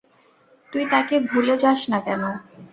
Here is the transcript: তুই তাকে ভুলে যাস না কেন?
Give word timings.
তুই 0.73 0.83
তাকে 0.91 1.15
ভুলে 1.29 1.55
যাস 1.63 1.79
না 1.91 1.99
কেন? 2.05 2.23